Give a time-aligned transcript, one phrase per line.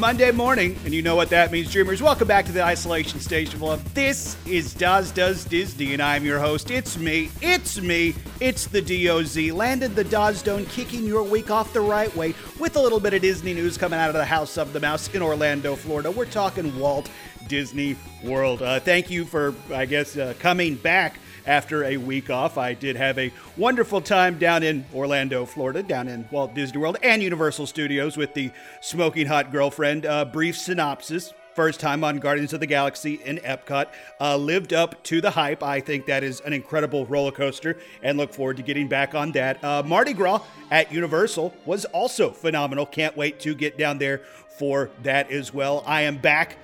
[0.00, 2.00] Monday morning, and you know what that means, Dreamers.
[2.00, 3.92] Welcome back to the Isolation Station Love.
[3.92, 6.70] This is Daz Does Disney, and I'm your host.
[6.70, 9.52] It's me, it's me, it's the DOZ.
[9.52, 13.12] Landed the Daz Dome, kicking your week off the right way with a little bit
[13.12, 16.10] of Disney news coming out of the House of the Mouse in Orlando, Florida.
[16.10, 17.10] We're talking Walt
[17.46, 18.62] Disney World.
[18.62, 22.58] Uh, thank you for, I guess, uh, coming back after a week off.
[22.58, 26.98] I did have a wonderful time down in Orlando, Florida, down in Walt Disney World
[27.02, 30.06] and Universal Studios with the smoking hot girlfriend.
[30.32, 31.32] Brief synopsis.
[31.54, 33.88] First time on Guardians of the Galaxy in Epcot.
[34.20, 35.64] Uh, lived up to the hype.
[35.64, 39.32] I think that is an incredible roller coaster and look forward to getting back on
[39.32, 39.62] that.
[39.62, 42.86] Uh, Mardi Gras at Universal was also phenomenal.
[42.86, 45.82] Can't wait to get down there for that as well.
[45.86, 46.56] I am back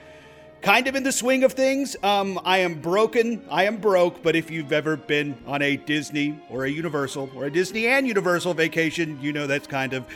[0.62, 1.96] kind of in the swing of things.
[2.02, 3.44] Um, I am broken.
[3.50, 4.22] I am broke.
[4.22, 8.06] But if you've ever been on a Disney or a Universal or a Disney and
[8.06, 10.06] Universal vacation, you know that's kind of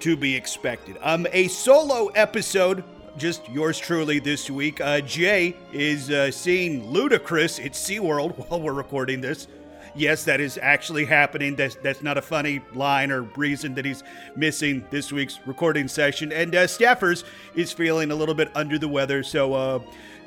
[0.00, 0.96] to be expected.
[1.00, 2.84] Um, a solo episode.
[3.16, 4.80] Just yours truly this week.
[4.80, 9.48] Uh, Jay is uh, seeing Ludacris at SeaWorld while we're recording this
[9.98, 11.56] yes, that is actually happening.
[11.56, 14.02] That's that's not a funny line or reason that he's
[14.36, 16.32] missing this week's recording session.
[16.32, 19.80] And uh, Steffers is feeling a little bit under the weather, so uh,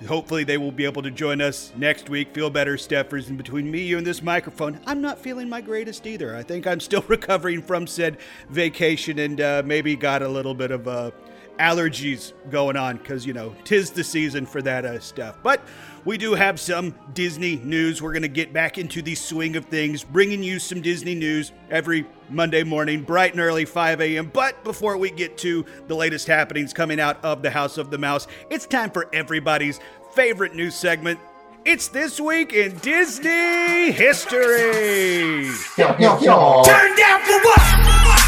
[0.08, 2.34] hopefully they will be able to join us next week.
[2.34, 3.30] Feel better, Steffers.
[3.30, 6.36] And between me, you, and this microphone, I'm not feeling my greatest either.
[6.36, 8.18] I think I'm still recovering from said
[8.50, 11.12] vacation and uh, maybe got a little bit of uh,
[11.60, 15.38] allergies going on because you know tis the season for that uh, stuff.
[15.44, 15.62] But
[16.06, 18.02] we do have some Disney news.
[18.02, 21.52] We're going to get back into the swing of things, bringing you some Disney news
[21.70, 24.32] every Monday morning, bright and early, 5 a.m.
[24.34, 27.98] But before we get to the latest happenings coming out of the House of the
[27.98, 29.80] Mouse, it's time for everybody's
[30.16, 31.20] favorite news segment.
[31.64, 35.48] It's this week in Disney history.
[36.64, 38.21] Turn down for what?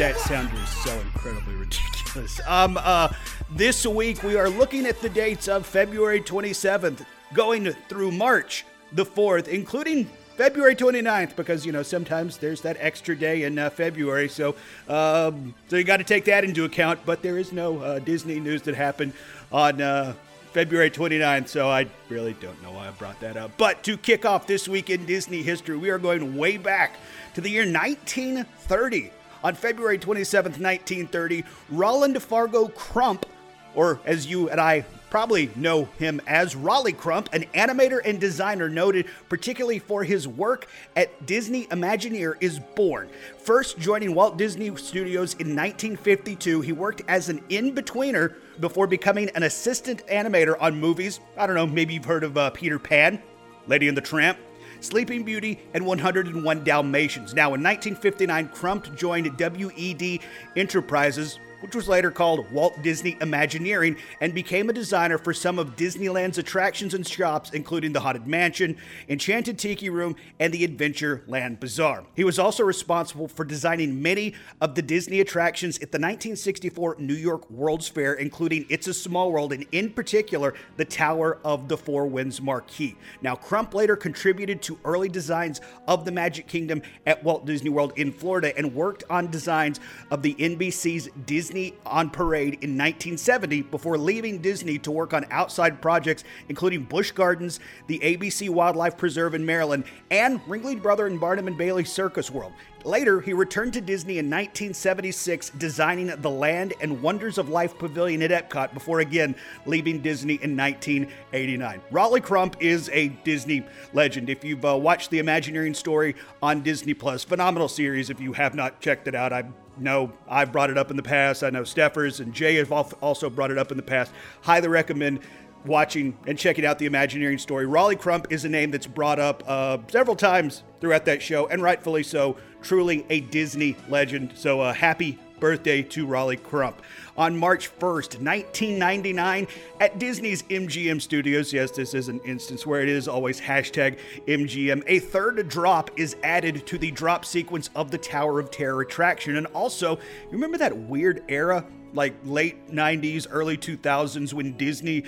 [0.00, 2.40] That sound was so incredibly ridiculous.
[2.46, 3.12] Um, uh,
[3.50, 9.04] this week, we are looking at the dates of February 27th, going through March the
[9.04, 10.06] 4th, including
[10.38, 14.30] February 29th, because, you know, sometimes there's that extra day in uh, February.
[14.30, 14.54] So,
[14.88, 17.00] um, so you got to take that into account.
[17.04, 19.12] But there is no uh, Disney news that happened
[19.52, 20.14] on uh,
[20.52, 23.50] February 29th, so I really don't know why I brought that up.
[23.58, 26.96] But to kick off this week in Disney history, we are going way back
[27.34, 29.12] to the year 1930.
[29.42, 33.26] On February 27th, 1930, Roland Fargo Crump
[33.74, 38.68] or as you and I probably know him as Rolly Crump, an animator and designer
[38.68, 43.08] noted particularly for his work at Disney Imagineer, is born.
[43.38, 49.30] First joining Walt Disney Studios in 1952, he worked as an in betweener before becoming
[49.30, 51.18] an assistant animator on movies.
[51.36, 53.20] I don't know, maybe you've heard of uh, Peter Pan,
[53.66, 54.38] Lady and the Tramp.
[54.80, 57.34] Sleeping Beauty, and 101 Dalmatians.
[57.34, 60.20] Now, in 1959, Crump joined WED
[60.56, 65.76] Enterprises, which was later called Walt Disney Imagineering, and became a designer for some of
[65.76, 68.76] Disneyland's attractions and shops, including the Haunted Mansion,
[69.08, 72.04] Enchanted Tiki Room, and the Adventureland Bazaar.
[72.14, 77.14] He was also responsible for designing many of the Disney attractions at the 1964 New
[77.14, 81.76] York World's Fair, including It's a Small World, and in particular, the Tower of the
[81.76, 82.96] Four Winds Marquee.
[83.22, 87.92] Now, Crump later contributed to early designs of the Magic Kingdom at Walt Disney World
[87.96, 93.62] in Florida and worked on designs of the NBC's Disney Disney on Parade in 1970
[93.62, 97.58] before leaving Disney to work on outside projects including Busch Gardens,
[97.88, 99.82] the ABC Wildlife Preserve in Maryland,
[100.12, 102.52] and Ringling Brother and Barnum and Bailey Circus World.
[102.84, 108.22] Later, he returned to Disney in 1976, designing the Land and Wonders of Life Pavilion
[108.22, 109.34] at Epcot before again
[109.66, 111.82] leaving Disney in 1989.
[111.90, 114.30] Rolly Crump is a Disney legend.
[114.30, 118.08] If you've uh, watched the Imagineering story on Disney Plus, phenomenal series.
[118.08, 119.44] If you have not checked it out, I
[119.76, 121.42] know I've brought it up in the past.
[121.42, 124.12] I know Steffers and Jay have also brought it up in the past.
[124.40, 125.20] Highly recommend
[125.64, 127.66] watching and checking out the Imagineering story.
[127.66, 131.62] Rolly Crump is a name that's brought up uh, several times throughout that show, and
[131.62, 132.36] rightfully so.
[132.62, 134.32] Truly a Disney legend.
[134.34, 136.82] So, uh, happy birthday to Rolly Crump.
[137.16, 139.48] On March 1st, 1999,
[139.80, 144.82] at Disney's MGM Studios, yes, this is an instance where it is always hashtag MGM,
[144.86, 149.36] a third drop is added to the drop sequence of the Tower of Terror attraction.
[149.36, 155.04] And also, you remember that weird era, like late 90s, early 2000s, when Disney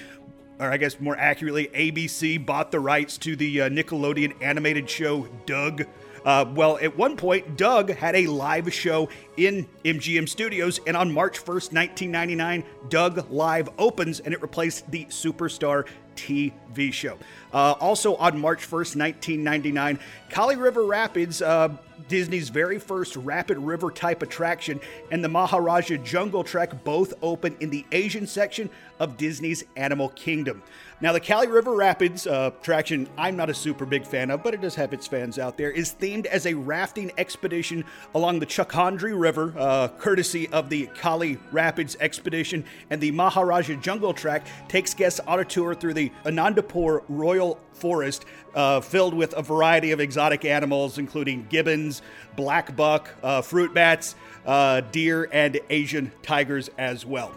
[0.63, 5.27] or I guess more accurately, ABC bought the rights to the uh, Nickelodeon animated show
[5.45, 5.87] Doug.
[6.25, 11.13] Uh, well, at one point, Doug had a live show in MGM Studios, and on
[11.13, 17.19] March 1st, 1999, Doug Live opens and it replaced the Superstar TV show.
[17.53, 19.99] Uh, also on March 1st, 1999,
[20.31, 21.77] Kali River Rapids uh,
[22.09, 27.71] Disney's very first rapid river type attraction, and the Maharaja Jungle Trek both open in
[27.71, 28.71] the Asian section
[29.01, 30.63] of Disney's Animal Kingdom.
[31.01, 34.55] Now, the Kali River Rapids uh, attraction, I'm not a super big fan of, but
[34.55, 37.85] it does have its fans out there, is themed as a rafting expedition
[38.15, 42.65] along the Chakranadi River, uh, courtesy of the Kali Rapids Expedition.
[42.91, 48.25] And the Maharaja Jungle Trek takes guests on a tour through the Anandapur Royal Forest,
[48.55, 52.03] uh, filled with a variety of exotic animals, including gibbons,
[52.37, 54.15] black buck, uh, fruit bats,
[54.47, 57.33] uh, deer, and Asian tigers as well.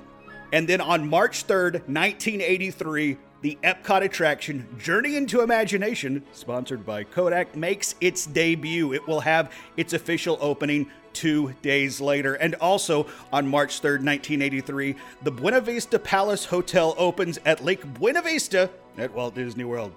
[0.52, 7.56] And then on March 3rd, 1983, the Epcot attraction Journey into Imagination, sponsored by Kodak,
[7.56, 8.94] makes its debut.
[8.94, 12.36] It will have its official opening two days later.
[12.36, 18.22] And also on March 3rd, 1983, the Buena Vista Palace Hotel opens at Lake Buena
[18.22, 19.94] Vista at Walt Disney World.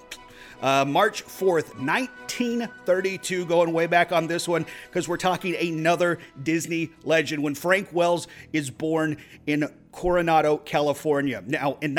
[0.60, 6.90] Uh, March 4th, 1932, going way back on this one because we're talking another Disney
[7.04, 9.16] legend when Frank Wells is born
[9.46, 11.42] in Coronado, California.
[11.46, 11.94] Now, in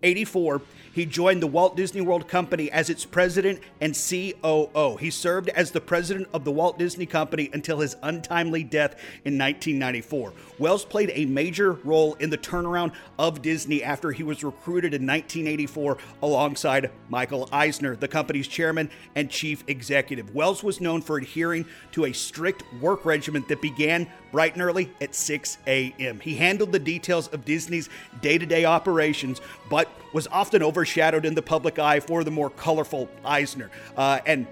[0.00, 0.62] 1984,
[0.92, 4.96] he joined the Walt Disney World Company as its president and COO.
[4.96, 8.92] He served as the president of the Walt Disney Company until his untimely death
[9.24, 10.32] in 1994.
[10.60, 15.02] Wells played a major role in the turnaround of Disney after he was recruited in
[15.02, 20.32] 1984 alongside Michael Eisner, the company's chairman and chief executive.
[20.32, 24.90] Wells was known for adhering to a strict work regimen that began bright and early
[25.00, 26.20] at 6 a.m.
[26.20, 27.88] He handled the details of Disney's
[28.20, 29.40] day to day operations,
[29.70, 33.70] but was often overshadowed in the public eye for the more colorful Eisner.
[33.96, 34.46] Uh, and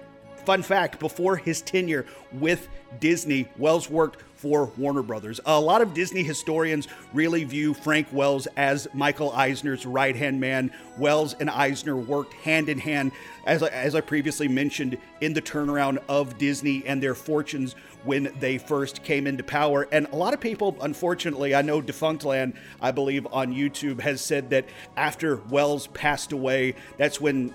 [0.47, 2.69] fun fact before his tenure with
[3.01, 5.41] Disney, Wells worked for Warner Brothers.
[5.45, 10.71] A lot of Disney historians really view Frank Wells as Michael Eisner's right hand man.
[10.97, 13.11] Wells and Eisner worked hand in hand,
[13.45, 18.33] as I, as I previously mentioned, in the turnaround of Disney and their fortunes when
[18.39, 19.89] they first came into power.
[19.91, 24.49] And a lot of people, unfortunately, I know Defunctland, I believe, on YouTube has said
[24.51, 24.63] that
[24.95, 27.53] after Wells passed away, that's when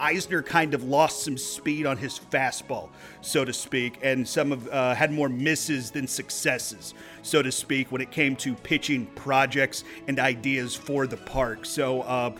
[0.00, 2.88] Eisner kind of lost some speed on his fastball,
[3.20, 7.92] so to speak, and some of uh, had more misses than successes, so to speak,
[7.92, 11.64] when it came to pitching projects and ideas for the park.
[11.64, 12.32] So, uh,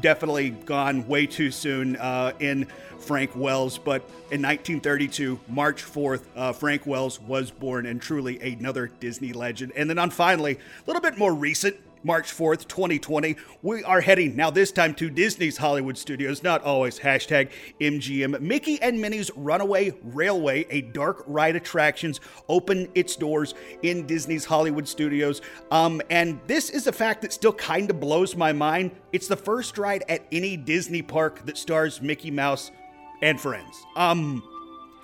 [0.00, 2.66] definitely gone way too soon uh, in
[2.98, 3.78] Frank Wells.
[3.78, 9.72] But in 1932, March 4th, uh, Frank Wells was born and truly another Disney legend.
[9.76, 14.36] And then on finally, a little bit more recent, March 4th, 2020, we are heading
[14.36, 17.50] now this time to Disney's Hollywood Studios, not always hashtag
[17.80, 18.40] MGM.
[18.40, 24.86] Mickey and Minnie's Runaway Railway, a dark ride attractions, open its doors in Disney's Hollywood
[24.86, 25.42] Studios.
[25.70, 28.92] Um, and this is a fact that still kind of blows my mind.
[29.12, 32.70] It's the first ride at any Disney park that stars Mickey Mouse
[33.22, 33.84] and friends.
[33.96, 34.42] Um,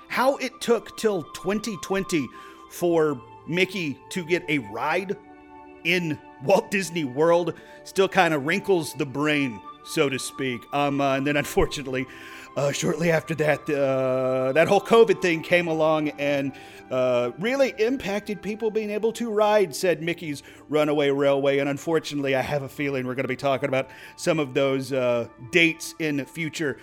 [0.09, 2.29] how it took till 2020
[2.71, 5.17] for Mickey to get a ride
[5.85, 10.61] in Walt Disney World still kind of wrinkles the brain, so to speak.
[10.73, 12.07] Um, uh, and then unfortunately,
[12.57, 16.53] uh, shortly after that, uh, that whole COVID thing came along and
[16.91, 21.59] uh, really impacted people being able to ride said Mickey's Runaway Railway.
[21.59, 24.93] And unfortunately, I have a feeling we're going to be talking about some of those
[24.93, 26.79] uh, dates in future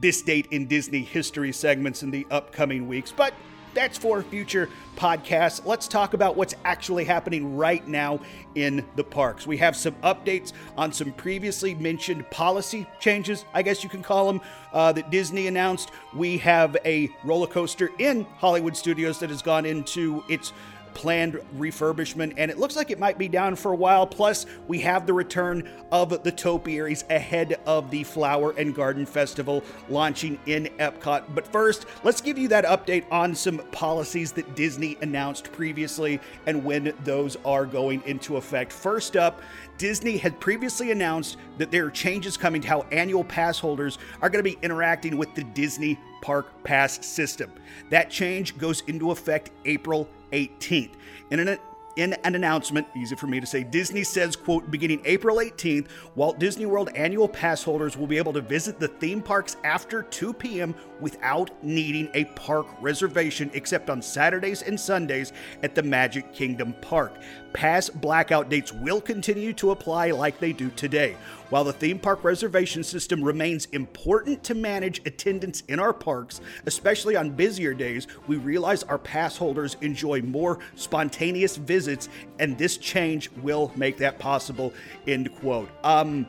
[0.00, 3.12] this date in Disney history segments in the upcoming weeks.
[3.12, 3.34] But
[3.74, 5.64] that's for future podcasts.
[5.64, 8.20] Let's talk about what's actually happening right now
[8.54, 9.46] in the parks.
[9.46, 14.26] We have some updates on some previously mentioned policy changes, I guess you can call
[14.26, 14.40] them,
[14.72, 15.90] uh, that Disney announced.
[16.14, 20.52] We have a roller coaster in Hollywood Studios that has gone into its
[20.94, 24.06] planned refurbishment, and it looks like it might be down for a while.
[24.06, 29.62] Plus, we have the return of the topiaries ahead of the Flower and Garden Festival
[29.88, 31.34] launching in Epcot.
[31.34, 36.64] But first, let's give you that update on some policies that Disney announced previously and
[36.64, 38.72] when those are going into effect.
[38.72, 39.42] First up,
[39.78, 44.28] Disney had previously announced that there are changes coming to how annual pass holders are
[44.28, 47.50] going to be interacting with the Disney Park Pass system.
[47.88, 50.92] That change goes into effect April 18th.
[51.30, 51.58] In an,
[51.96, 56.38] in an announcement, easy for me to say, Disney says, quote, beginning April 18th, Walt
[56.38, 60.32] Disney World annual pass holders will be able to visit the theme parks after 2
[60.32, 60.74] p.m.
[61.00, 67.14] without needing a park reservation except on Saturdays and Sundays at the Magic Kingdom Park.
[67.52, 71.16] Pass blackout dates will continue to apply like they do today.
[71.48, 77.16] While the theme park reservation system remains important to manage attendance in our parks, especially
[77.16, 83.30] on busier days, we realize our pass holders enjoy more spontaneous visits, and this change
[83.42, 84.72] will make that possible.
[85.08, 85.68] End quote.
[85.82, 86.28] Um,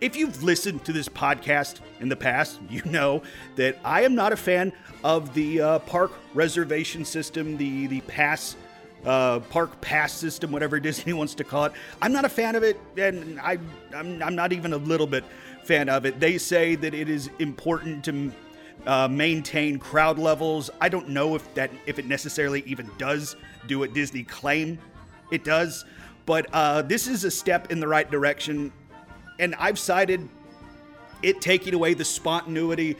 [0.00, 3.22] if you've listened to this podcast in the past, you know
[3.56, 4.72] that I am not a fan
[5.04, 8.56] of the uh, park reservation system, the the pass
[9.04, 11.72] uh, park pass system, whatever Disney wants to call it.
[12.02, 13.58] I'm not a fan of it, and I
[13.94, 15.24] I'm, I'm not even a little bit
[15.64, 16.20] fan of it.
[16.20, 18.32] They say that it is important to
[18.86, 20.70] uh, maintain crowd levels.
[20.80, 24.78] I don't know if that if it necessarily even does do what Disney claim
[25.30, 25.84] it does,
[26.26, 28.72] but uh, this is a step in the right direction,
[29.40, 30.28] and I've cited
[31.22, 32.96] it taking away the spontaneity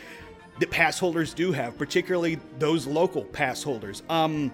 [0.59, 4.03] that pass holders do have, particularly those local pass holders.
[4.09, 4.53] Um,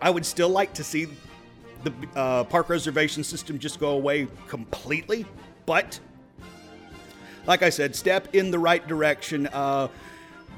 [0.00, 1.08] I would still like to see
[1.84, 5.26] the uh, park reservation system just go away completely,
[5.66, 6.00] but
[7.46, 9.46] like I said, step in the right direction.
[9.48, 9.88] Uh,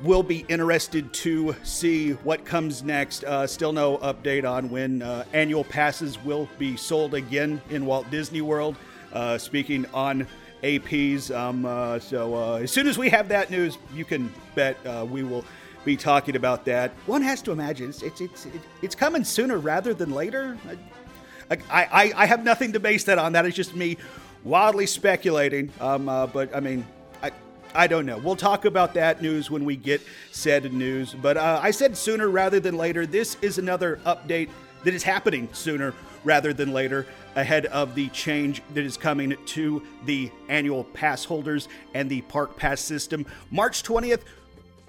[0.02, 3.24] we'll be interested to see what comes next.
[3.24, 8.10] Uh, still no update on when uh, annual passes will be sold again in Walt
[8.10, 8.76] Disney World.
[9.12, 10.26] Uh, speaking on
[10.62, 14.76] APs, um, uh, so uh, as soon as we have that news, you can bet
[14.86, 15.44] uh, we will
[15.84, 16.92] be talking about that.
[17.06, 18.46] One has to imagine it's it's it's,
[18.80, 20.56] it's coming sooner rather than later.
[21.50, 23.32] I, I, I have nothing to base that on.
[23.32, 23.98] That is just me
[24.44, 25.70] wildly speculating.
[25.80, 26.86] Um, but I mean,
[27.74, 28.18] I don't know.
[28.18, 31.14] We'll talk about that news when we get said news.
[31.14, 33.06] But uh, I said sooner rather than later.
[33.06, 34.50] This is another update
[34.84, 39.82] that is happening sooner rather than later ahead of the change that is coming to
[40.04, 43.26] the annual pass holders and the park pass system.
[43.50, 44.20] March 20th,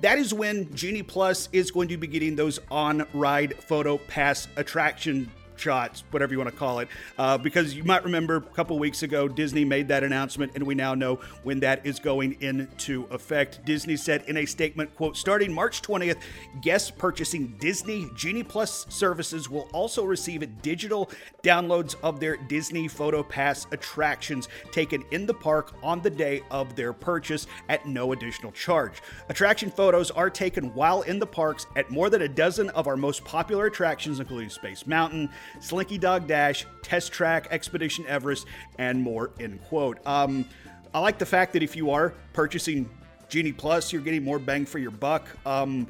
[0.02, 4.48] that is when Genie Plus is going to be getting those on ride photo pass
[4.58, 8.78] attraction shots, whatever you want to call it, uh, because you might remember a couple
[8.80, 13.06] weeks ago Disney made that announcement, and we now know when that is going into
[13.12, 13.64] effect.
[13.66, 16.18] Disney said in a statement, "quote Starting March 20th,
[16.62, 21.10] guests purchasing Disney Genie Plus services will also receive digital
[21.44, 26.76] downloads of their Disney Photo Pass attractions taken in the park on the day of
[26.76, 29.02] their purchase at no additional charge.
[29.30, 32.98] Attraction photos are taken while in the parks at more than a dozen of our
[32.98, 35.30] most popular attractions, including Space Mountain."
[35.60, 38.46] Slinky Dog Dash, Test Track, Expedition Everest,
[38.78, 40.00] and more, end quote.
[40.06, 40.46] Um,
[40.94, 42.90] I like the fact that if you are purchasing
[43.30, 45.28] Genie Plus, you're getting more bang for your buck.
[45.46, 45.88] Um,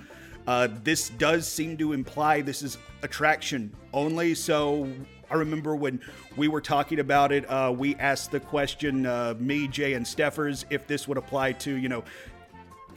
[0.47, 4.35] uh, this does seem to imply this is attraction only.
[4.35, 4.89] So
[5.29, 5.99] I remember when
[6.35, 10.65] we were talking about it, uh, we asked the question, uh, me, Jay, and Steffers,
[10.69, 12.03] if this would apply to, you know,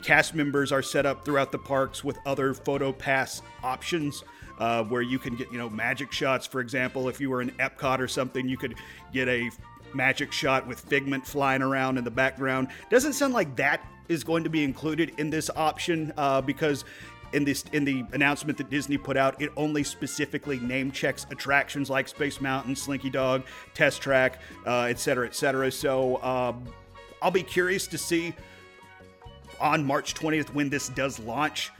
[0.03, 4.23] cast members are set up throughout the parks with other photo pass options
[4.59, 6.47] uh, where you can get, you know, magic shots.
[6.47, 8.77] For example, if you were in Epcot or something, you could
[9.13, 9.51] get a
[9.95, 12.69] magic shot with Figment flying around in the background.
[12.91, 16.85] Doesn't sound like that is going to be included in this option uh, because
[17.33, 21.91] in this in the announcement that Disney put out, it only specifically name checks attractions
[21.91, 25.27] like Space Mountain, Slinky Dog, Test Track, uh, etc.
[25.27, 25.71] et.
[25.73, 26.65] So um,
[27.21, 28.35] I'll be curious to see
[29.61, 31.71] on March 20th when this does launch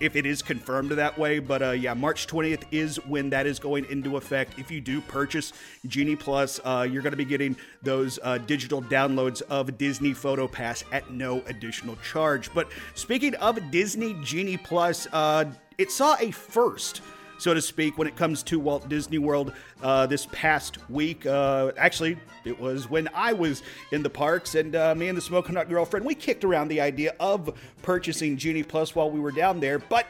[0.00, 1.38] if it is confirmed that way.
[1.38, 4.58] But uh, yeah, March 20th is when that is going into effect.
[4.58, 5.52] If you do purchase
[5.86, 10.46] Genie Plus, uh, you're going to be getting those uh, digital downloads of Disney Photo
[10.48, 12.52] Pass at no additional charge.
[12.54, 15.46] But speaking of Disney Genie Plus, uh,
[15.78, 17.02] it saw a first
[17.38, 19.52] so to speak, when it comes to Walt Disney World
[19.82, 21.24] uh, this past week.
[21.26, 25.22] Uh, actually, it was when I was in the parks, and uh, me and the
[25.22, 29.32] Smoking Hot girlfriend, we kicked around the idea of purchasing Genie Plus while we were
[29.32, 30.06] down there, but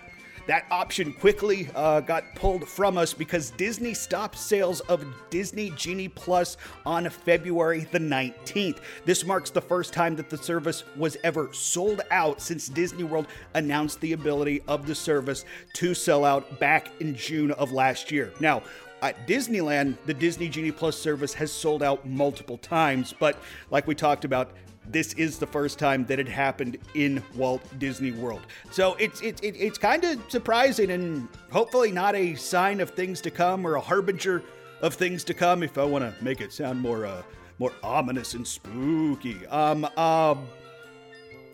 [0.49, 6.09] that option quickly uh, got pulled from us because Disney stopped sales of Disney Genie
[6.09, 8.79] Plus on February the 19th.
[9.05, 13.27] This marks the first time that the service was ever sold out since Disney World
[13.53, 18.33] announced the ability of the service to sell out back in June of last year.
[18.41, 18.63] Now,
[19.03, 23.37] at Disneyland, the Disney Genie Plus service has sold out multiple times, but
[23.71, 24.51] like we talked about,
[24.91, 28.41] this is the first time that it happened in Walt Disney World.
[28.71, 33.31] So it's it's it's kind of surprising and hopefully not a sign of things to
[33.31, 34.43] come or a harbinger
[34.81, 35.63] of things to come.
[35.63, 37.23] If I want to make it sound more uh,
[37.59, 40.49] more ominous and spooky, um, um,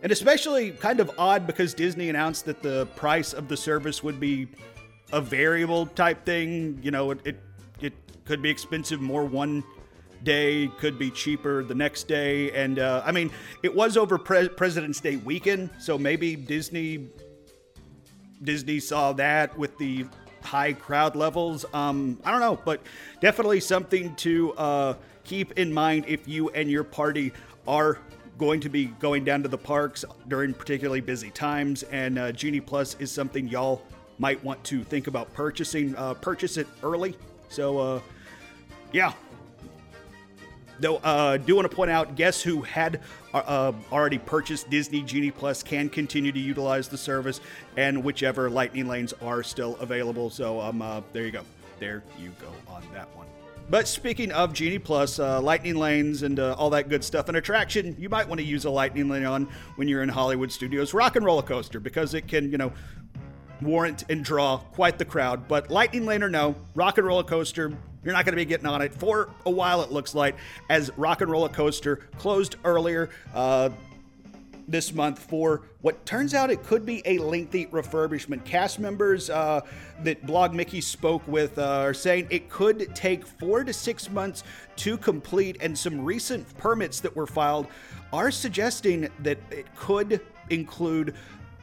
[0.03, 4.21] and especially kind of odd because Disney announced that the price of the service would
[4.21, 4.49] be
[5.13, 6.79] a variable type thing.
[6.83, 7.41] You know, it it,
[7.81, 7.93] it
[8.25, 9.65] could be expensive more one
[10.25, 12.51] day, could be cheaper the next day.
[12.53, 13.31] And uh, I mean,
[13.63, 17.09] it was over Pre- President's Day weekend, so maybe Disney
[18.43, 20.07] Disney saw that with the
[20.43, 21.65] high crowd levels.
[21.73, 22.83] Um, I don't know, but
[23.21, 27.33] definitely something to uh, keep in mind if you and your party
[27.67, 27.99] are
[28.37, 31.83] going to be going down to the parks during particularly busy times.
[31.85, 33.83] And uh, Genie Plus is something y'all
[34.19, 35.95] might want to think about purchasing.
[35.97, 37.17] Uh, purchase it early.
[37.49, 38.01] So, uh,
[38.93, 39.13] yeah,
[40.81, 43.01] Though, uh, do want to point out, guests who had
[43.33, 47.41] uh, uh, already purchased Disney Genie Plus can continue to utilize the service,
[47.77, 50.31] and whichever Lightning lanes are still available.
[50.31, 51.43] So, um, uh, there you go.
[51.79, 53.27] There you go on that one.
[53.71, 57.37] But speaking of Genie Plus, uh, Lightning Lanes, and uh, all that good stuff, an
[57.37, 60.93] attraction you might want to use a Lightning Lane on when you're in Hollywood Studios,
[60.93, 62.73] Rock and Roller Coaster, because it can, you know,
[63.63, 65.49] warrant and draw quite the crowd.
[65.49, 67.73] But Lightning Lane or no, Rock and Roller Coaster,
[68.05, 70.37] you're not going to be getting on it for a while, it looks like,
[70.69, 73.11] as Rock and Roller Coaster closed earlier.
[73.35, 73.71] Uh,
[74.69, 78.45] this month for what turns out it could be a lengthy refurbishment.
[78.45, 79.61] Cast members uh,
[80.03, 84.43] that Blog Mickey spoke with uh, are saying it could take four to six months
[84.77, 87.67] to complete, and some recent permits that were filed
[88.13, 90.21] are suggesting that it could
[90.51, 91.15] include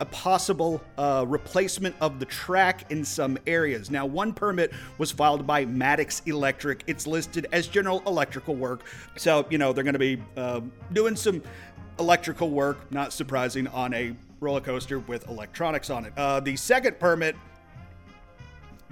[0.01, 3.91] a possible uh, replacement of the track in some areas.
[3.91, 6.83] Now, one permit was filed by Maddox Electric.
[6.87, 8.81] It's listed as general electrical work.
[9.15, 11.43] So, you know, they're going to be uh, doing some
[11.99, 16.13] electrical work, not surprising, on a roller coaster with electronics on it.
[16.17, 17.35] Uh, the second permit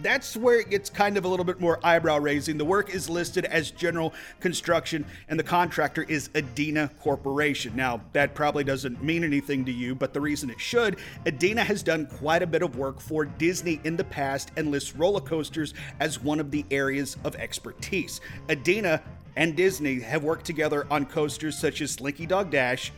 [0.01, 2.57] that's where it gets kind of a little bit more eyebrow raising.
[2.57, 7.75] The work is listed as general construction, and the contractor is Adena Corporation.
[7.75, 11.83] Now, that probably doesn't mean anything to you, but the reason it should Adena has
[11.83, 15.73] done quite a bit of work for Disney in the past and lists roller coasters
[15.99, 18.21] as one of the areas of expertise.
[18.47, 19.01] Adena
[19.35, 22.91] and Disney have worked together on coasters such as Slinky Dog Dash,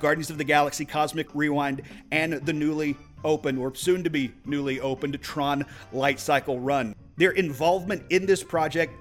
[0.00, 4.80] Guardians of the Galaxy Cosmic Rewind, and the newly open or soon to be newly
[4.80, 6.94] opened Tron Light Cycle Run.
[7.16, 8.92] Their involvement in this project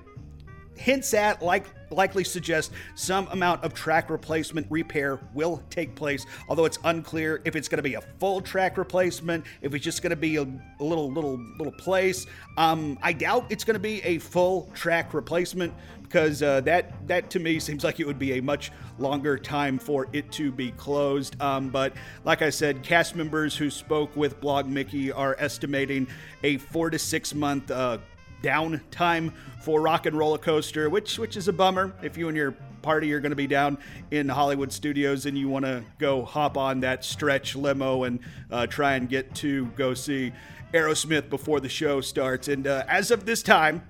[0.76, 6.26] hints at, like likely suggest, some amount of track replacement repair will take place.
[6.50, 10.02] Although it's unclear if it's going to be a full track replacement, if it's just
[10.02, 10.48] going to be a,
[10.80, 12.26] little little little place.
[12.58, 15.74] Um, I doubt it's going to be a full track replacement
[16.14, 19.80] because uh, that that to me seems like it would be a much longer time
[19.80, 21.42] for it to be closed.
[21.42, 26.06] Um, but like I said, cast members who spoke with Blog Mickey are estimating
[26.44, 27.72] a four to six month.
[27.72, 27.98] Uh,
[28.44, 32.52] downtime for Rock and Roller Coaster, which which is a bummer if you and your
[32.82, 33.78] party are going to be down
[34.12, 38.20] in Hollywood studios and you want to go hop on that stretch limo and
[38.52, 40.34] uh, try and get to go see
[40.74, 42.50] Aerosmith before the show starts.
[42.50, 43.82] And uh, as of this time,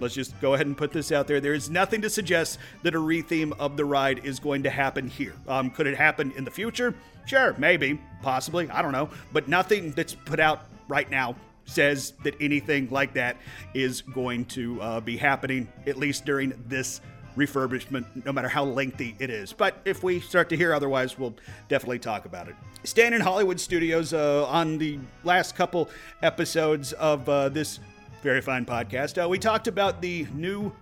[0.00, 1.40] let's just go ahead and put this out there.
[1.40, 5.08] There is nothing to suggest that a retheme of the ride is going to happen
[5.08, 5.34] here.
[5.48, 6.94] Um, could it happen in the future?
[7.26, 8.68] Sure, maybe, possibly.
[8.70, 9.08] I don't know.
[9.32, 13.36] But nothing that's put out right now says that anything like that
[13.72, 17.00] is going to uh, be happening, at least during this
[17.36, 19.52] refurbishment, no matter how lengthy it is.
[19.52, 21.34] But if we start to hear otherwise, we'll
[21.68, 22.54] definitely talk about it.
[22.84, 25.88] Staying in Hollywood Studios uh, on the last couple
[26.22, 27.80] episodes of uh, this
[28.24, 30.72] very fine podcast, uh, we talked about the new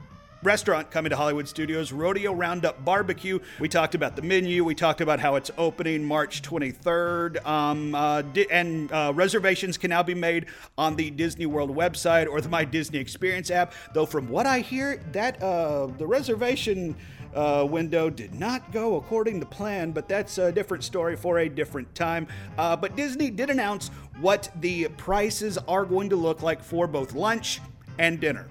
[0.45, 3.41] restaurant coming to Hollywood Studios, Rodeo Roundup Barbecue.
[3.59, 4.63] We talked about the menu.
[4.63, 7.45] We talked about how it's opening March 23rd.
[7.45, 10.47] Um, uh, di- and uh, reservations can now be made
[10.79, 13.75] on the Disney World website or the My Disney Experience app.
[13.93, 16.95] Though, from what I hear, that uh, the reservation.
[17.35, 21.49] Uh, window did not go according to plan, but that's a different story for a
[21.49, 22.27] different time.
[22.59, 23.89] Uh, but Disney did announce
[24.21, 27.61] what the prices are going to look like for both lunch
[27.99, 28.49] and dinner.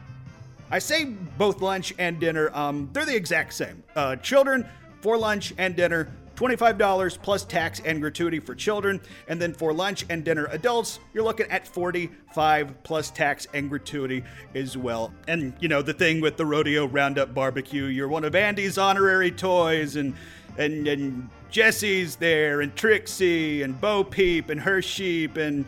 [0.71, 3.83] I say both lunch and dinner, um, they're the exact same.
[3.95, 4.67] Uh, children
[5.01, 6.09] for lunch and dinner,
[6.41, 8.99] $25 plus tax and gratuity for children.
[9.27, 14.23] And then for lunch and dinner adults, you're looking at 45 plus tax and gratuity
[14.55, 15.13] as well.
[15.27, 19.31] And you know, the thing with the rodeo roundup barbecue, you're one of Andy's honorary
[19.31, 20.15] toys and
[20.57, 25.63] and and Jesse's there and Trixie and Bo Peep and her sheep and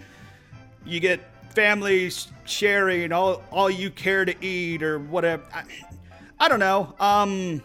[0.86, 1.20] you get
[1.54, 5.44] families sharing all all you care to eat or whatever.
[5.54, 5.64] I,
[6.40, 6.96] I don't know.
[7.00, 7.62] Um,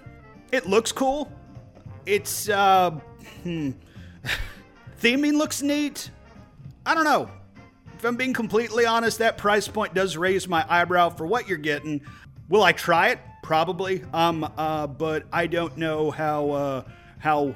[0.52, 1.32] it looks cool.
[2.08, 2.92] It's uh,
[3.42, 3.72] hmm,
[5.02, 6.10] theming looks neat.
[6.86, 7.30] I don't know.
[7.98, 11.58] If I'm being completely honest, that price point does raise my eyebrow for what you're
[11.58, 12.00] getting.
[12.48, 13.18] Will I try it?
[13.42, 14.02] Probably.
[14.14, 16.82] Um, uh, but I don't know how uh,
[17.18, 17.54] how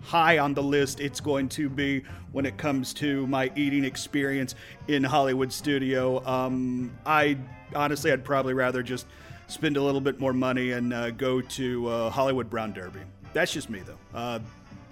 [0.00, 4.56] high on the list it's going to be when it comes to my eating experience
[4.88, 6.26] in Hollywood studio.
[6.26, 7.38] Um, I
[7.76, 9.06] honestly, I'd probably rather just
[9.46, 13.02] spend a little bit more money and uh, go to uh, Hollywood Brown Derby.
[13.32, 13.98] That's just me, though.
[14.18, 14.40] Uh,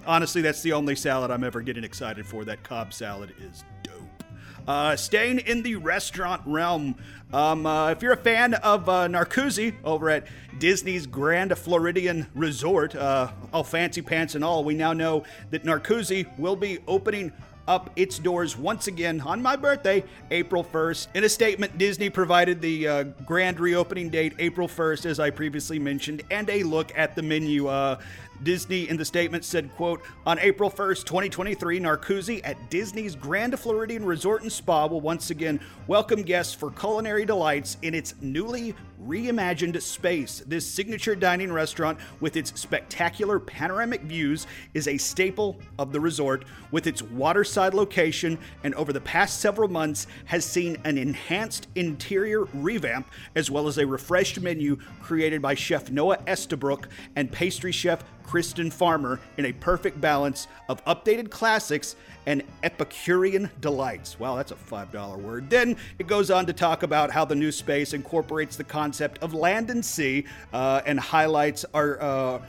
[0.05, 2.43] honestly, that's the only salad I'm ever getting excited for.
[2.45, 4.23] That Cobb salad is dope.
[4.67, 6.95] uh, staying in the restaurant realm,
[7.33, 10.27] um, uh, if you're a fan of uh, Narcoossee over at
[10.59, 16.27] Disney's Grand Floridian Resort, uh, all fancy pants and all, we now know that Narcoossee
[16.37, 17.31] will be opening
[17.67, 21.07] up its doors once again on my birthday, April 1st.
[21.13, 25.79] In a statement, Disney provided the uh, grand reopening date, April 1st, as I previously
[25.79, 27.67] mentioned, and a look at the menu.
[27.67, 27.99] Uh,
[28.43, 34.03] Disney in the statement said, quote, on April 1st, 2023, Narcoossee at Disney's Grand Floridian
[34.03, 39.81] Resort and Spa will once again welcome guests for culinary delights in its newly reimagined
[39.81, 40.43] space.
[40.45, 46.45] This signature dining restaurant with its spectacular panoramic views is a staple of the resort
[46.71, 52.45] with its waterside location and over the past several months has seen an enhanced interior
[52.53, 58.03] revamp as well as a refreshed menu created by chef Noah Estabrook and pastry chef
[58.23, 64.19] Kristen Farmer in a perfect balance of updated classics and Epicurean delights.
[64.19, 65.49] Wow, that's a $5 word.
[65.49, 68.90] Then it goes on to talk about how the new space incorporates the concept
[69.21, 72.41] of land and sea uh, and highlights our uh,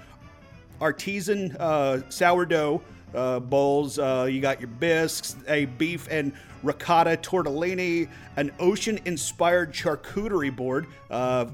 [0.81, 2.83] artisan uh, sourdough.
[3.15, 3.99] Uh, bowls.
[3.99, 10.87] Uh, you got your bisques, a beef and ricotta tortellini, an ocean inspired charcuterie board,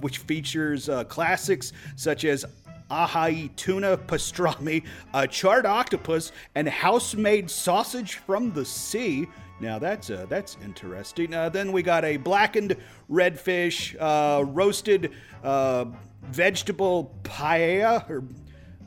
[0.01, 2.45] which features classics such as
[2.91, 9.27] ahi tuna pastrami, a charred octopus, and house-made sausage from the sea.
[9.61, 11.35] Now that's uh, that's interesting.
[11.35, 12.77] Uh, then we got a blackened
[13.11, 15.87] redfish, uh, roasted uh,
[16.23, 18.09] vegetable paella.
[18.09, 18.25] Or,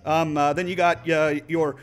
[0.06, 1.76] um, uh, then you got uh, your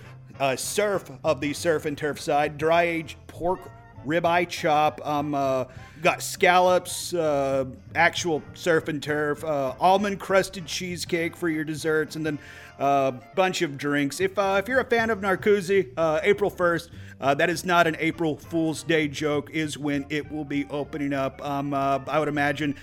[0.56, 3.70] surf of the surf and turf side, dry aged pork
[4.08, 5.00] ribeye chop.
[5.06, 5.66] Um, uh,
[6.02, 12.24] got scallops, uh, actual surf and turf, uh, almond crusted cheesecake for your desserts, and
[12.24, 12.38] then
[12.78, 14.20] a uh, bunch of drinks.
[14.20, 16.90] If uh, if you're a fan of Narcoossee, uh, April 1st,
[17.36, 19.50] that is not an April Fool's Day joke.
[19.50, 21.44] Is when it will be opening up.
[21.44, 22.76] Um, I would imagine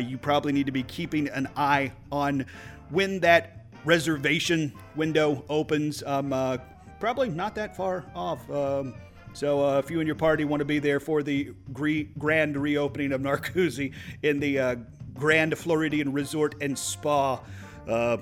[0.00, 2.44] you probably need to be keeping an eye on
[2.90, 6.02] when that reservation window opens.
[6.02, 6.60] Um,
[6.98, 8.50] probably not that far off.
[8.50, 8.94] Um,
[9.36, 13.12] so uh, if you and your party want to be there for the grand reopening
[13.12, 14.76] of Narcoossee in the uh,
[15.12, 17.42] Grand Floridian Resort and Spa,
[17.86, 18.16] uh,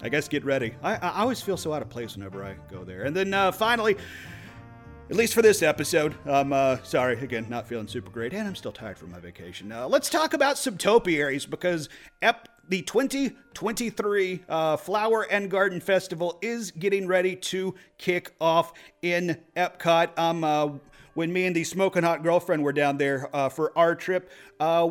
[0.00, 0.74] I guess get ready.
[0.80, 3.02] I, I, always feel so out of place whenever I go there.
[3.02, 3.96] And then uh, finally,
[5.08, 8.56] at least for this episode, I'm uh, sorry again, not feeling super great, and I'm
[8.56, 9.70] still tired from my vacation.
[9.70, 11.88] Uh, let's talk about some topiaries because
[12.22, 19.38] ep- the 2023 uh, Flower and Garden Festival is getting ready to kick off in
[19.56, 20.18] Epcot.
[20.18, 20.70] Um, uh,
[21.14, 24.90] when me and the Smoking Hot Girlfriend were down there uh, for our trip, uh,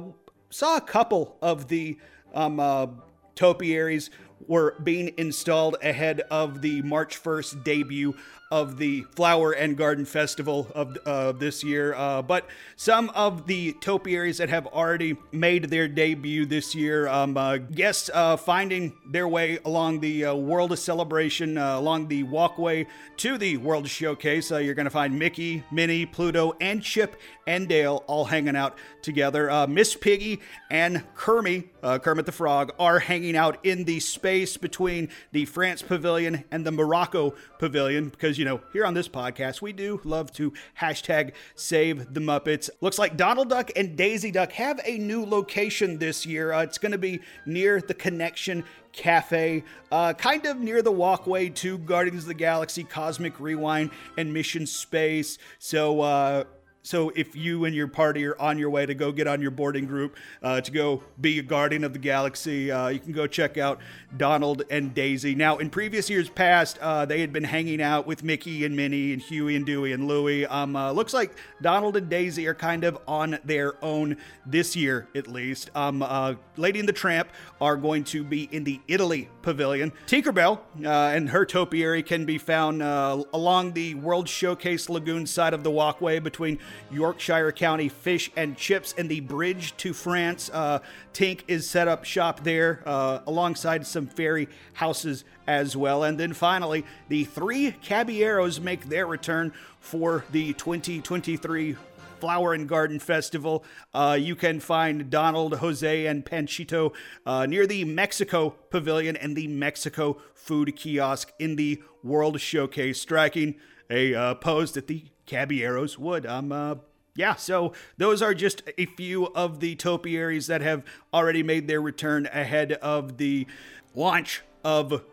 [0.50, 1.98] saw a couple of the
[2.34, 3.02] um,
[3.36, 4.10] topiaries
[4.48, 8.16] were being installed ahead of the March 1st debut
[8.56, 11.94] of the Flower and Garden Festival of uh, this year.
[11.94, 17.36] Uh, but some of the topiaries that have already made their debut this year, um,
[17.36, 22.24] uh, guests uh, finding their way along the uh, World of Celebration, uh, along the
[22.24, 22.88] walkway
[23.18, 24.50] to the World Showcase.
[24.52, 29.68] you're going to find Mickey, Minnie, Pluto, and Chip and Dale all hanging out together.
[29.68, 30.40] Miss Piggy
[30.72, 31.70] and Kermit,
[32.02, 36.72] Kermit the Frog, are hanging out in the space between the France Pavilion and the
[36.72, 41.32] Morocco Pavilion because because, you know, here on this podcast, we do love to hashtag
[41.56, 42.70] save the Muppets.
[42.80, 46.54] Looks like Donald Duck and Daisy Duck have a new location this year.
[46.54, 51.50] Uh, it's going to be near the Connection Cafe, uh, kind of near the walkway
[51.50, 55.40] to Guardians of the Galaxy, Cosmic Rewind, and Mission Space.
[55.58, 56.44] So, uh,
[56.86, 59.50] so if you and your party are on your way to go get on your
[59.50, 63.26] boarding group uh, to go be a guardian of the galaxy, uh, you can go
[63.26, 63.80] check out
[64.18, 65.34] Donald and Daisy.
[65.34, 69.14] Now, in previous years past, uh, they had been hanging out with Mickey and Minnie
[69.14, 70.46] and Huey and Dewey and Louie.
[70.46, 75.08] Um, uh, looks like Donald and Daisy are kind of on their own this year,
[75.16, 75.72] at least.
[75.74, 79.92] Um, uh, Lady and the Tramp are going to be in the Italy Pavilion.
[80.06, 85.64] Tinkerbell uh, and her topiary can be found along the World Showcase Lagoon side of
[85.64, 86.60] the walkway between
[86.92, 90.50] Yorkshire County Fish and Chips and the bridge to France.
[90.54, 90.80] Uh,
[91.14, 96.04] Tink is set up shop there uh, alongside some fairy houses as well.
[96.04, 101.76] And then finally, the three Caballeros make their return for the 2023
[102.20, 103.64] Flower and Garden Festival.
[103.94, 106.94] Uh, you can find Donald, Jose, and Panchito
[107.26, 113.56] uh, near the Mexico Pavilion and the Mexico Food Kiosk in the World Showcase, striking
[113.90, 116.26] a uh, pose that the Caballeros would.
[116.26, 116.76] Um, uh,
[117.16, 120.84] yeah, so those are just a few of the topiaries that have
[121.14, 123.48] already made their return ahead of the
[123.94, 125.04] launch of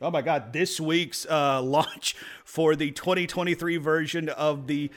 [0.00, 4.90] oh my god this week's uh, launch for the 2023 version of the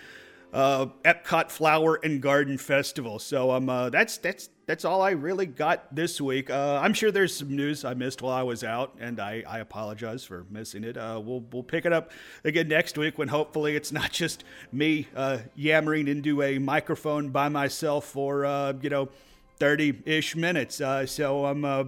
[0.54, 3.19] uh, Epcot Flower and Garden Festival.
[3.19, 6.49] So um, uh, that's that's that's all I really got this week.
[6.49, 9.60] Uh, I'm sure there's some news I missed while I was out, and I, I
[9.60, 10.97] apologize for missing it.
[10.97, 12.12] Uh, we'll we'll pick it up
[12.43, 17.49] again next week when hopefully it's not just me uh, yammering into a microphone by
[17.49, 19.10] myself for uh, you know
[19.58, 20.82] 30 ish minutes.
[20.82, 21.84] Uh, so I'm uh,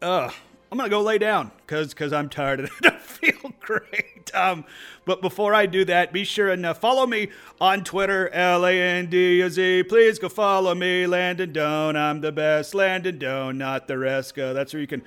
[0.00, 0.30] uh,
[0.72, 2.70] I'm gonna go lay down because because I'm tired
[3.20, 4.34] feel great.
[4.34, 4.64] Um,
[5.04, 7.28] but before I do that, be sure and uh, follow me
[7.60, 9.84] on Twitter, L A N D Z.
[9.84, 11.96] Please go follow me, Landon Doan.
[11.96, 14.34] I'm the best, Landon Doan, not the rest.
[14.36, 15.02] That's where you can.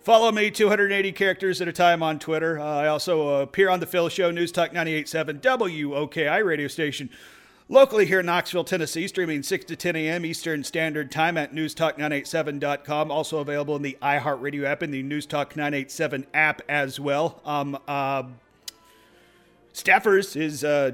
[0.00, 2.58] Follow me 280 characters at a time on Twitter.
[2.58, 7.08] Uh, I also appear on the Phil Show, News Talk 98.7 WOKI radio station
[7.72, 10.26] Locally here in Knoxville, Tennessee, streaming 6 to 10 a.m.
[10.26, 13.10] Eastern Standard Time at newstalk987.com.
[13.10, 17.40] Also available in the iHeartRadio app and the Newstalk 987 app as well.
[17.46, 18.24] Um, uh,
[19.72, 20.90] Steffers is uh,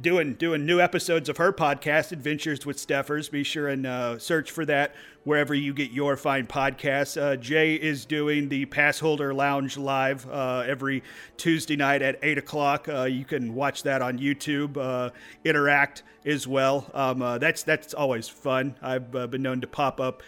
[0.00, 3.28] doing doing new episodes of her podcast, Adventures with Steffers.
[3.28, 7.20] Be sure and uh, search for that wherever you get your fine podcasts.
[7.20, 11.02] Uh, Jay is doing the Passholder Lounge live uh, every
[11.36, 12.88] Tuesday night at eight o'clock.
[12.88, 14.76] Uh, you can watch that on YouTube.
[14.76, 15.10] Uh,
[15.44, 16.90] interact as well.
[16.94, 18.76] Um, that's that's always fun.
[18.82, 20.22] I've been known to pop up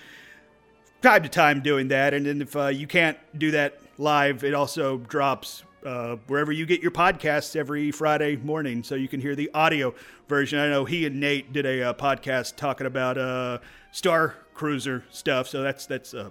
[1.02, 4.98] time to time doing that, and then if you can't do that live, it also
[4.98, 9.50] drops uh, wherever you get your podcasts every Friday morning, so you can hear the
[9.54, 9.94] audio
[10.28, 10.58] version.
[10.58, 13.58] I know he and Nate did a uh, podcast talking about uh,
[13.90, 16.30] Star Cruiser stuff, so that's that's uh,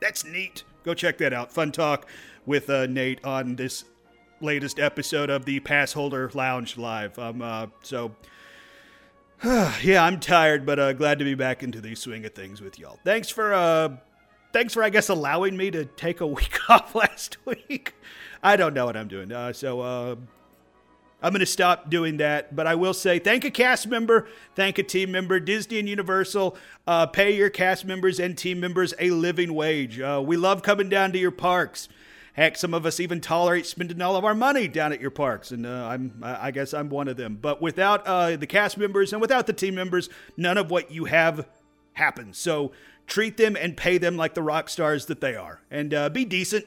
[0.00, 0.64] that's neat.
[0.84, 1.52] Go check that out.
[1.52, 2.08] Fun talk
[2.44, 3.84] with uh, Nate on this
[4.40, 7.18] latest episode of the Passholder Lounge Live.
[7.18, 8.14] Um, uh, so.
[9.82, 12.78] yeah, I'm tired, but uh, glad to be back into the swing of things with
[12.78, 13.00] y'all.
[13.04, 13.96] Thanks for uh,
[14.52, 17.94] thanks for, I guess, allowing me to take a week off last week.
[18.42, 19.32] I don't know what I'm doing.
[19.32, 20.16] Uh, so uh,
[21.22, 22.54] I'm going to stop doing that.
[22.54, 25.38] But I will say thank a cast member, thank a team member.
[25.38, 26.56] Disney and Universal,
[26.86, 30.00] uh, pay your cast members and team members a living wage.
[30.00, 31.88] Uh, we love coming down to your parks.
[32.34, 35.50] Heck, some of us even tolerate spending all of our money down at your parks,
[35.50, 37.38] and uh, I'm, I guess I'm one of them.
[37.40, 41.04] But without uh, the cast members and without the team members, none of what you
[41.04, 41.46] have
[41.92, 42.38] happens.
[42.38, 42.72] So
[43.06, 46.24] treat them and pay them like the rock stars that they are, and uh, be
[46.24, 46.66] decent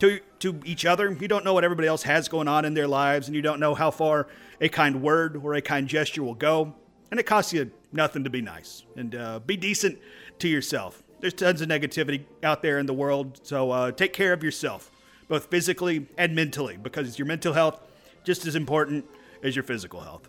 [0.00, 1.10] to to each other.
[1.12, 3.60] You don't know what everybody else has going on in their lives, and you don't
[3.60, 4.28] know how far
[4.60, 6.74] a kind word or a kind gesture will go.
[7.10, 9.98] And it costs you nothing to be nice and uh, be decent
[10.40, 11.02] to yourself.
[11.20, 14.90] There's tons of negativity out there in the world, so uh, take care of yourself,
[15.28, 17.80] both physically and mentally, because your mental health
[18.24, 19.04] just as important
[19.42, 20.28] as your physical health.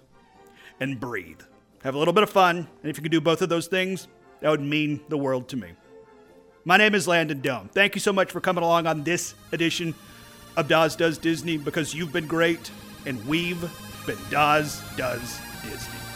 [0.79, 1.41] And breathe.
[1.83, 4.07] Have a little bit of fun, and if you can do both of those things,
[4.41, 5.71] that would mean the world to me.
[6.67, 7.69] My name is Landon Dome.
[7.69, 9.95] Thank you so much for coming along on this edition
[10.57, 12.69] of Dawes Does Disney because you've been great
[13.05, 13.61] and we've
[14.05, 16.06] been Dawes Does Disney.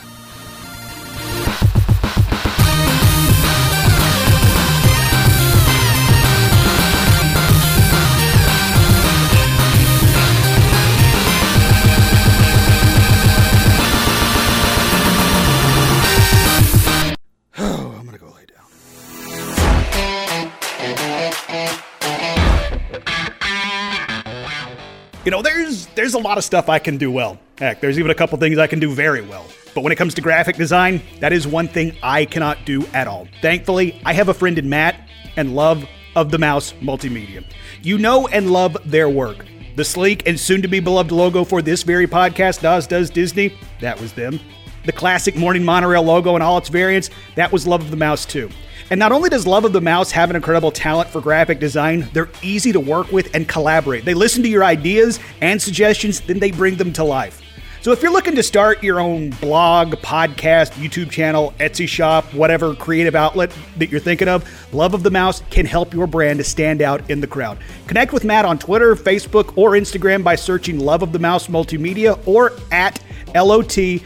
[26.02, 27.38] There's a lot of stuff I can do well.
[27.60, 29.46] Heck, there's even a couple things I can do very well.
[29.76, 33.08] But when it comes to graphic design, that is one thing I cannot do at
[33.08, 33.28] all.
[33.40, 34.96] Thankfully, I have a friend in Matt
[35.38, 35.86] and Love
[36.16, 37.46] of the Mouse Multimedia.
[37.84, 39.46] You know and love their work.
[39.76, 43.56] The sleek and soon to be beloved logo for this very podcast, Dawes Does Disney,
[43.80, 44.40] that was them.
[44.88, 48.26] The classic Morning Monorail logo and all its variants, that was Love of the Mouse
[48.26, 48.50] too.
[48.92, 52.10] And not only does Love of the Mouse have an incredible talent for graphic design,
[52.12, 54.04] they're easy to work with and collaborate.
[54.04, 57.42] They listen to your ideas and suggestions, then they bring them to life.
[57.80, 62.76] So if you're looking to start your own blog, podcast, YouTube channel, Etsy shop, whatever
[62.76, 66.44] creative outlet that you're thinking of, Love of the Mouse can help your brand to
[66.44, 67.60] stand out in the crowd.
[67.88, 72.20] Connect with Matt on Twitter, Facebook, or Instagram by searching Love of the Mouse Multimedia
[72.28, 74.02] or at LOTM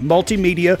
[0.00, 0.80] Multimedia